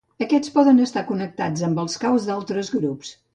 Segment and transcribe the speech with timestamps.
[0.25, 3.15] Aquests poden estar connectats amb els caus d'altres grups.